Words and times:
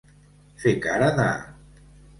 Fer 0.63 0.73
cara 0.87 1.13
de. 1.21 1.31